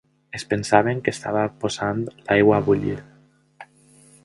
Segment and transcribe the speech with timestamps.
[0.37, 2.99] Es pensaven que estava posant l'aigua a bullir.